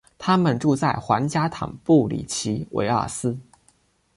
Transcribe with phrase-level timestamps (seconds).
[0.17, 3.37] 他们住在皇家坦布里奇韦尔斯。